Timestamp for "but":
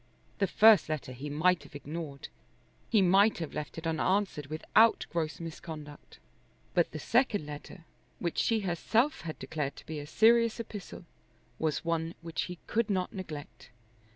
6.73-6.89